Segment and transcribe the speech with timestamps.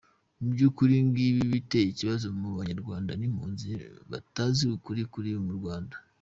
[0.41, 3.67] Mubyukuri ngibi ibiteye ikibazo mu banyarwanda b’impunzi
[4.11, 5.95] batazi ukuri kuri mu Rwanda.